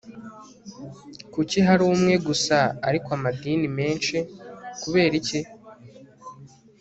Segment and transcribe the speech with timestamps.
[1.33, 2.57] kuki hariho umwe gusa
[2.87, 4.15] ariko amadini menshi?
[4.81, 5.39] (kubera iki?